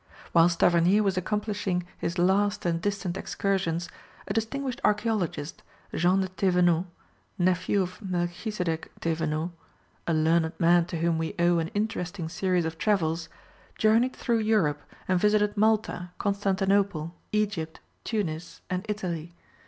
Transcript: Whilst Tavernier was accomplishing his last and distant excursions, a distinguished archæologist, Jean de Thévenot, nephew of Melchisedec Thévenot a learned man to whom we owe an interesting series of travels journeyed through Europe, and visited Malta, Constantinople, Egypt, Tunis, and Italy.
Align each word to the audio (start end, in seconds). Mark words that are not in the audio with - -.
Whilst 0.33 0.59
Tavernier 0.61 1.03
was 1.03 1.15
accomplishing 1.15 1.85
his 1.99 2.17
last 2.17 2.65
and 2.65 2.81
distant 2.81 3.17
excursions, 3.17 3.87
a 4.27 4.33
distinguished 4.33 4.81
archæologist, 4.81 5.57
Jean 5.93 6.21
de 6.21 6.27
Thévenot, 6.27 6.87
nephew 7.37 7.83
of 7.83 7.99
Melchisedec 7.99 8.87
Thévenot 8.99 9.51
a 10.07 10.13
learned 10.15 10.53
man 10.59 10.85
to 10.85 10.97
whom 11.01 11.19
we 11.19 11.35
owe 11.37 11.59
an 11.59 11.67
interesting 11.75 12.29
series 12.29 12.65
of 12.65 12.79
travels 12.79 13.29
journeyed 13.77 14.15
through 14.15 14.39
Europe, 14.39 14.81
and 15.07 15.19
visited 15.19 15.55
Malta, 15.55 16.09
Constantinople, 16.17 17.13
Egypt, 17.31 17.79
Tunis, 18.03 18.61
and 18.71 18.83
Italy. 18.89 19.35